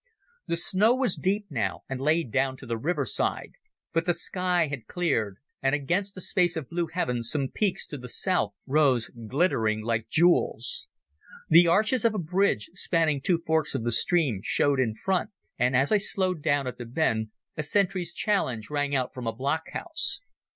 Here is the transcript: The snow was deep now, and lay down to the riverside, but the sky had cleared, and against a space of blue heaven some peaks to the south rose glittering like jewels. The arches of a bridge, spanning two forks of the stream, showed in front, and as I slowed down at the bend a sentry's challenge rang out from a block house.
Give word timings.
The 0.47 0.55
snow 0.57 0.95
was 0.95 1.15
deep 1.15 1.45
now, 1.51 1.83
and 1.87 2.01
lay 2.01 2.23
down 2.23 2.57
to 2.57 2.65
the 2.65 2.75
riverside, 2.75 3.51
but 3.93 4.07
the 4.07 4.15
sky 4.15 4.65
had 4.65 4.87
cleared, 4.87 5.35
and 5.61 5.75
against 5.75 6.17
a 6.17 6.21
space 6.21 6.57
of 6.57 6.69
blue 6.71 6.87
heaven 6.91 7.21
some 7.21 7.49
peaks 7.49 7.85
to 7.85 7.99
the 7.99 8.09
south 8.09 8.55
rose 8.65 9.11
glittering 9.27 9.81
like 9.85 10.09
jewels. 10.09 10.87
The 11.49 11.67
arches 11.67 12.03
of 12.03 12.15
a 12.15 12.17
bridge, 12.17 12.71
spanning 12.73 13.21
two 13.21 13.43
forks 13.45 13.75
of 13.75 13.83
the 13.83 13.91
stream, 13.91 14.39
showed 14.43 14.79
in 14.79 14.95
front, 14.95 15.29
and 15.59 15.75
as 15.75 15.91
I 15.91 15.97
slowed 15.99 16.41
down 16.41 16.65
at 16.65 16.79
the 16.79 16.85
bend 16.85 17.29
a 17.55 17.61
sentry's 17.61 18.11
challenge 18.11 18.71
rang 18.71 18.95
out 18.95 19.13
from 19.13 19.27
a 19.27 19.33
block 19.35 19.65
house. 19.71 20.19